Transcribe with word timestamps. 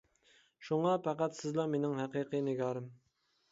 شۇڭا 0.69 0.93
پەقەت 1.09 1.37
سىزلا 1.41 1.67
مىنىڭ 1.75 1.95
ھەقىقىي 2.01 2.45
نىگارىم. 2.51 2.91